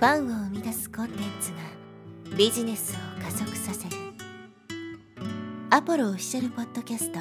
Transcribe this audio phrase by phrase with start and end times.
[0.00, 1.58] ファンを生み出すコンテンツが
[2.34, 3.96] ビジネスを加速させる。
[5.68, 7.18] アポロオフィシャルポッドキャスト。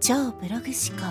[0.00, 1.06] 超ブログ思考。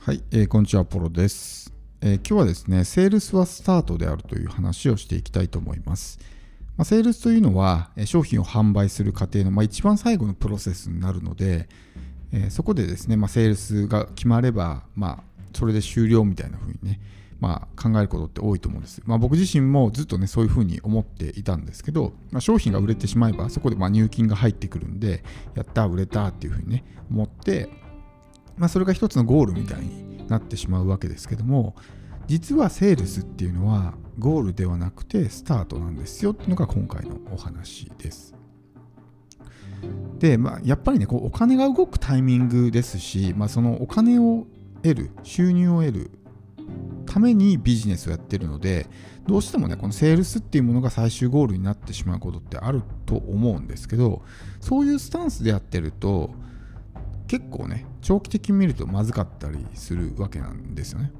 [0.00, 1.70] はい、えー、こんにちは、アポロです、
[2.00, 6.18] えー、今日はですね、セールスはスタートであるという話をしていきたいと思います。
[6.76, 11.68] まあ、セールスというのは商品を販売する過程の、まあ、一番最後のプロセスになるので、
[12.32, 17.00] えー、そこでですね、まあ、セールスが決まれば、まあ、それで終了みたいな風にね、
[17.40, 19.02] まあ、考えることって多いと思うんです。
[19.04, 25.22] まあ、僕自身もずっとね、そういう風に思っていたんですけど、まあ、商品が売れてしまえば、そこでま入金が入ってくるんで、
[25.54, 27.68] やった、売れたっていう風にね、思って、
[28.56, 31.76] まあ、それが一つのゴールみたいになってしまうわけですけども、
[32.26, 38.34] 実はセールスっていうのはゴールではなくてスタートなんですよっていうのが今回のお話です。
[40.18, 44.46] で、まあ、やっぱりねこうお金が動くタイミングですし、まあ、そのお金を
[44.82, 46.10] 得る収入を得る
[47.06, 48.86] ためにビジネスをやってるので
[49.26, 54.22] どうしてもねこのセールスっていうものが最終ゴールになってしまうことってあると思うんですけど
[54.60, 56.30] そういうスタンスでやってると
[57.26, 61.12] 結構ね長期的に見るとまずかったりするわけなんですよね。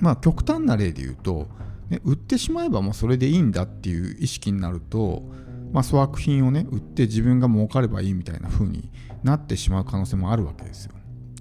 [0.00, 1.48] まあ極端な例で言うと、
[1.92, 5.24] ね、売ってしまえばもうそれでいいんだっていう意識になると、
[5.72, 8.90] まあ、粗悪品をね売って自分が儲かればいいみたいな風に
[9.22, 10.92] なってしまう可能性もあるわけですよ。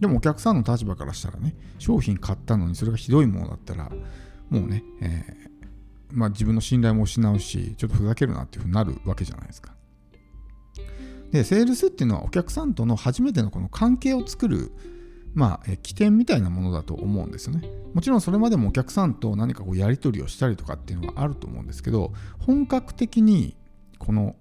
[0.01, 3.89] でもお客さんの立場からしたらね商品買ったのにそれがひどいものだったら
[4.49, 5.63] もうね、えー、
[6.11, 9.73] まあ、自分の信頼も失うしちょっとふざけるなっていう風になるわけじゃないですか。
[11.31, 14.73] でセールスっていうのはお客さんとの初めてのこの関係を作る
[15.33, 17.67] まあ、起点みたいなものだと思うんですよね。
[17.93, 23.55] もちろんそれまでもお客さんと何かこうやり取りをしたりとかっていうのはあると思うんですけど、本格的に
[23.97, 24.35] この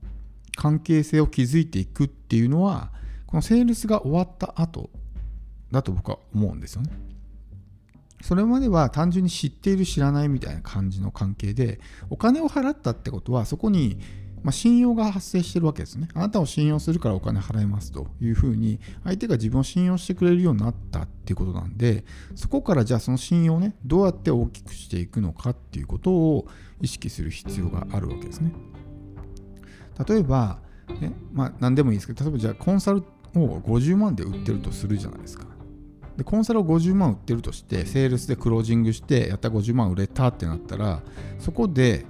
[0.57, 2.93] 関係性を築いていくっていうのは、
[3.27, 4.91] このセールスが終わった後
[5.71, 6.91] だと僕は思うんですよね。
[8.23, 13.99] それまでは単純に知っている知らないみたいな感じの関係で、お金を払ったってことはそこに
[14.43, 16.09] まあ、信用が発生してるわけですね。
[16.15, 26.47] あなたを信用するからお金払いますというふうに、相手が自分を信用してくれるようになったっていうことなんで、そこからじゃあその信用をね、どうやって大きくしていくのかっていうことを
[26.81, 28.53] 意識する必要があるわけですね。
[30.09, 30.61] 例えば、
[31.01, 32.99] ね、まあ何でもいいですけど、例えばじゃあコンサル
[33.35, 35.45] を50万で売ってるとするじゃないですか。
[36.17, 41.03] でコンサルを50万売ってるとして、セールスでクロージングして、やった50万売れたってなったら、
[41.39, 42.05] そこで、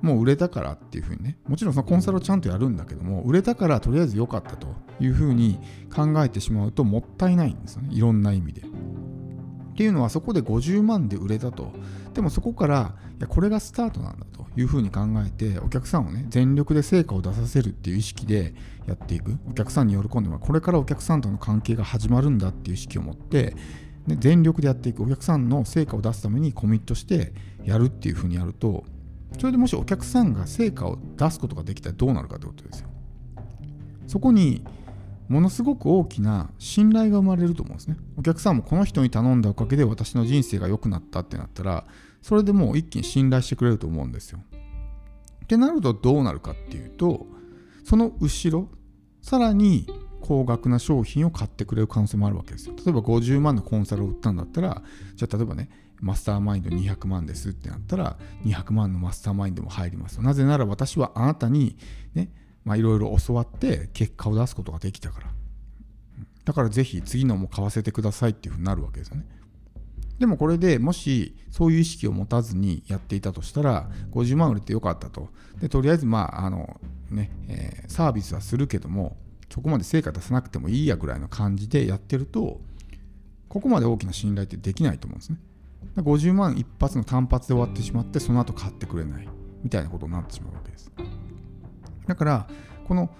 [0.00, 4.68] もう売れたからっていうふうにね、もちろんそのコンサルをちゃんとやるんだけども、売れたからとりあえず良かったと
[5.00, 5.58] いうふうに
[5.94, 8.62] 考えてしまうともったいないんですよね、いろんな意味で。
[8.62, 8.64] っ
[9.78, 11.72] ていうのはそこで50万で売れたと。
[12.12, 18.54] でもそこから、いや、これがスタートなんだというふうに考えて、お客さんをね、全力で成果を出させるっていう意識で
[18.88, 19.38] やっていく。
[19.48, 20.40] お客さんに喜んでもらう。
[20.40, 23.54] これからお客さんとの関係が始まるんだっていう意識を持って、
[24.08, 25.04] ね、全力でやっていく。
[25.04, 27.32] お客さんの成果を出すためにコミットして
[27.62, 28.84] やるっていうふうにやると、
[29.38, 32.88] それでもしお客さんが成果を出すことができたらどうなるかってことですよ。
[34.06, 34.64] そこに
[35.28, 37.96] ものすごく大きな信頼が生まれると思うんですね。
[38.16, 41.86] お客さんもこの人に頼んだおかげで私の人生が良くなったってなったら、
[42.22, 44.40] それでもう一気に信頼してくれると思うんですよ。
[45.44, 47.26] ってなるとどうなるかっていうと、
[47.84, 48.68] その後ろ、
[49.20, 49.86] さらに
[50.22, 52.74] 高額な商品を買ってくれる可能性もあるわけですよ。
[52.76, 54.82] 例えば50万のコンサルを売ったんだったら、
[55.14, 55.68] じゃあ例えばね、
[56.00, 60.20] マスターマインド200万ですってなったら、200万のマスターマインドも入ります。
[60.20, 61.76] なぜなら私はあなたに
[62.14, 62.30] ね、
[62.64, 65.26] まあいろいろ教わって結果を出すことができたから。
[66.44, 69.26] だからぜひ次のも買わせてくださいっていうふうになるわけですよね。
[70.18, 75.28] でもこれでもしそういう意識を持たずにやっていたとしたら50万売れてよかったと。
[75.60, 79.16] でとりあえずまああのね、えー、サービスはするけども
[79.50, 82.60] そこまで成果出さなくてもいいやぐらいの感じでやってると
[83.48, 85.38] ここまで大きな信頼ってできないと思うんですね。
[85.96, 89.28] 50万一発の単発で終わってしまってその後買ってくれない
[89.62, 90.92] みたいなことになってしまうわけです。
[92.06, 92.48] だから
[92.86, 93.10] この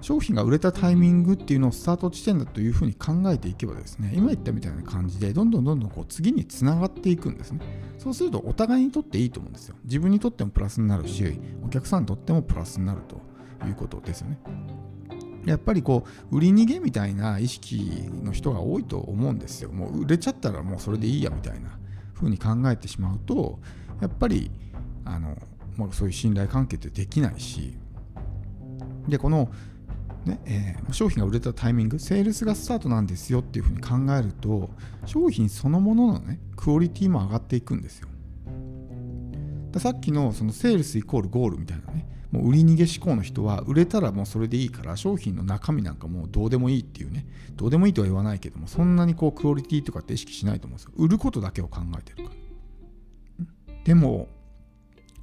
[0.00, 7.60] 商品が売れたタイミングっていうのをスタート地点だというふうに考えていけばですね今言ったみたいな感じでどんどんどんどんこう次につながっていくんですね。
[7.98, 9.76] そうするとお互いにとっていいと思うんですよ。
[9.84, 13.20] 自分にとってもプラスになるしお客さんにとってもプラスになると
[13.66, 14.38] いうことですよね。
[15.44, 19.70] やっぱりこう売り逃げみたいな意識の人が多いと思うんですよ。
[19.70, 21.78] もう売れちゃったらもうそれでいいやみたいな
[22.12, 23.58] ふうに考えてしまうと
[24.00, 24.50] やっぱり
[25.04, 25.36] あの、
[25.76, 27.76] まあ、そういう信頼関係ってできないし
[29.08, 29.50] でこの、
[30.24, 34.70] ねえー、商品が売れたタイミングセールスがスタートなんですよっていうふうに考えると
[35.06, 38.08] 商品そのもののねクオリティも上がっていくんですよ。
[39.78, 47.26] さっきのそのセールスイコールゴールみたいなねもう売り逃げ志向の人は売れたらもうそれでいいから商品の中身なんかもうどうでもいいっていうね
[47.56, 50.92] どうでもいいとは言わないけどもそんなにこうクオリティとかって意識しないと思うんですよ。
[50.96, 53.44] 売ることだけを考えてるから。
[53.84, 54.28] でも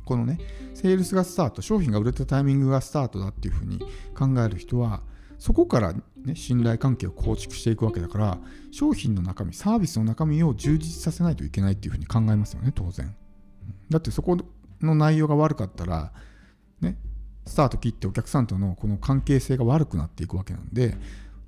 [0.05, 0.39] このね
[0.75, 3.79] セールスがスタート商品が売れたタイミングがスタートだっていうふうに
[4.15, 5.01] 考える人は
[5.39, 8.37] そこから、ね、信頼関係を構築していくわけだから
[8.71, 13.15] 商品の中身サービスの中身を充実させないといけないっていうふうに考えますよね当然。
[13.89, 14.37] だってそこ
[14.81, 16.11] の内容が悪かったら
[16.81, 16.97] ね
[17.45, 20.95] スタート切ってお客さんとのこの関係性が悪くなっていくわけなんで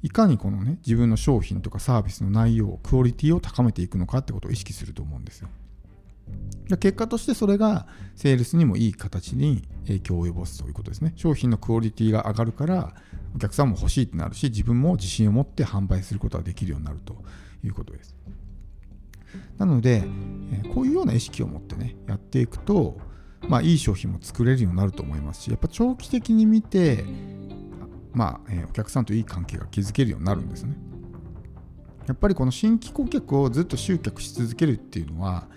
[0.04, 5.50] いかにこのね自分の商品とかサービスの内容クオリティを高めていくのかってことを意識すると思うんですよ。
[6.80, 11.13] 結果としてそれがセールスにもいい形に影響を及ぼすということですね。
[11.18, 12.94] 商品のクオリティが上がるから
[13.36, 17.16] お客さんも欲しいってなるし自分も自信を持って販売することができるようになると
[17.63, 18.16] いうことです。
[19.57, 20.04] なので
[20.74, 23.00] こういうような意識を持ってねやっていくと
[23.51, 27.03] まあいい商品も作れるようになると思いますしやっぱ長期的に見て
[28.13, 30.75] まあ、えお客さんといい関係が築けるようになるんですね
[32.07, 35.48] やっぱりこの新規顧客をずっと集客し続けるっていうのは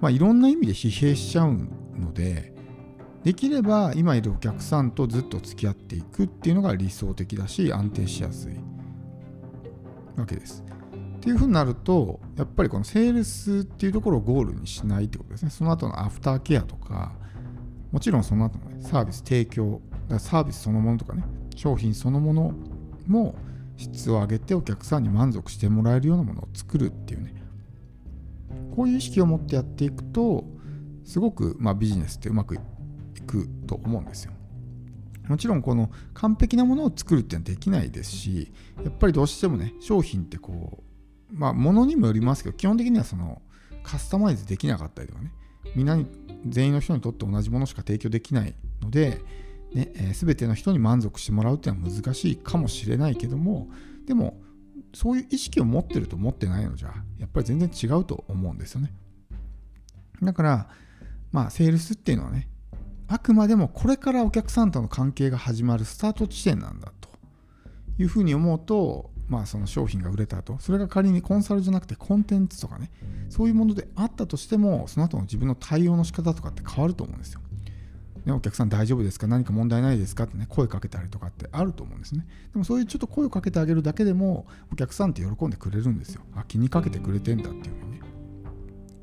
[0.00, 1.54] まあ、いろんな意味で疲弊しちゃう
[1.98, 2.52] ので
[3.22, 8.52] できれば今いるお客さんとずっと付き合っていくっていうのが理想的だし安定しやすい
[10.16, 10.62] わけです。
[11.16, 15.50] っていうふうになるとやっぱりこのセールスっていうところをゴールにしないってことですね。
[15.50, 17.14] その後のアフターケアとか
[17.94, 19.80] もちろんその後の、ね、サービス提供
[20.18, 21.22] サービスそのものとかね
[21.54, 22.52] 商品そのもの
[23.06, 23.36] も
[23.76, 27.32] 質を上げてお客さんに満足してもらえるようなものを作るっていうね
[28.74, 30.42] こういう意識を持ってやっていくと
[31.04, 32.58] すごく、まあ、ビジネスってうまくい
[33.28, 34.32] くと思うんですよ。
[35.28, 38.52] もちろんこの完璧なものを作るっていうのはできないですし
[38.82, 40.82] やっぱりどうしてもね商品ってこ
[41.30, 43.40] うまあ物にもよりますけど基本的にはその
[43.84, 45.30] カスタマイズできなかったりとかね
[45.74, 46.06] みんなに
[46.46, 49.22] 全員の人にとって同じものしか提供できないので、
[49.72, 53.68] ねえー、全ての人に満足してもらうっていうのは難しいかもしれないけども
[54.06, 54.40] でも
[54.92, 58.92] そういう意識を持ってると持ってないのじゃやっぱり全然違うと思うんですよね。
[60.22, 60.68] だから
[61.32, 62.48] まあセールスっていうのはね
[63.08, 67.08] あくまでもこれからお客さんとの関係が始まるスタート地点なんだと
[67.98, 72.90] いうふうに思うとまあその商品が売れた後それが仮にコンサルじゃなくてコンテンツとかね
[73.30, 77.40] そういうものであったとしてもその後の自分の対応の仕方とかって変わると思うんですよ
[78.24, 79.26] ね、お客さん大丈夫ですか？
[79.26, 80.24] 何か問題ないですか？
[80.24, 82.26] ってね、声かけたりとかってあると思うんですね。
[82.54, 86.22] でもそういうちょっと声をかけてあげるだけでも、お客さんって喜んでくれるんですよ。
[86.34, 88.00] あ、気にかけてくれてんだっていうふうにね。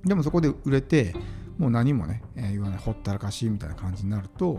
[0.06, 1.13] でもそこで売れて、
[1.59, 4.56] もう何もね、えー、言わない、ほったらかしいみたいな感じになると、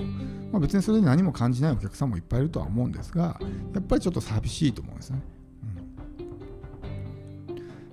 [0.53, 3.41] まあ、別にそれで何も感じないお客さんもいっぱいいるとは思うんですが、
[3.75, 5.21] やっぱりちょっと寂しいと思うんですね。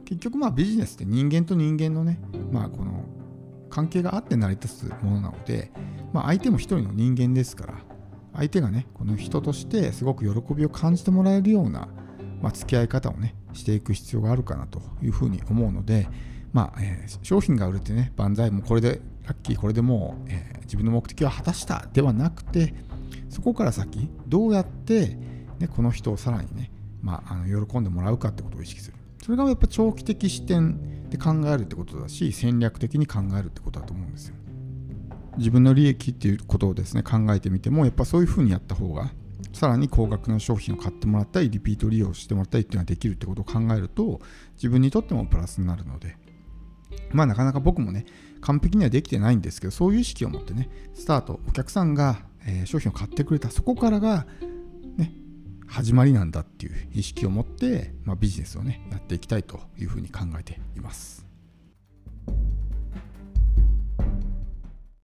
[0.05, 2.19] 結局まあビジネスって人間と人間のね、
[2.51, 3.05] まあこの
[3.69, 5.71] 関係があって成り立つものなので、
[6.11, 7.75] まあ、相手も一人の人間ですから
[8.35, 11.87] 相手がねこの人としてすごく喜びを感じてもらえるような、
[12.41, 16.07] まあ、付き合い方をねしていく必要があるかなというふうに思うので、
[16.51, 22.73] まあえー、商品が売れてね万歳もこれでラッキーこれでもう、えー、自分の目的は果たしたではなくて
[23.29, 25.17] そこから先どうやって、
[25.59, 28.97] ね、この人をさらにね、まあ、あの喜んでもらうかってことを意識する。
[29.23, 34.35] それがやっぱ長期的視点で考えるってことだし戦略的に考えるってことだと思うんですよ。
[35.37, 39.11] 自分の利益っていうことをですね考えてみてもやっぱそういうふうにやった方が
[39.53, 44.19] さらに高額な商品を買ってもらったりリピート利用してもらったりっていうのができるってことを考えると
[44.55, 46.17] 自分にとってもプラスになるので
[47.11, 48.05] まあなかなか僕もね
[48.41, 54.25] 完璧にはできてないんですけどそういう意識を持ってねスタートお客さんが、え商品を買ってくれたそこからが
[54.97, 55.13] ね
[55.69, 61.28] 始まりなんだっていう意識を持って、まあ、ビジネスをねやっていきたいというふうに考えています。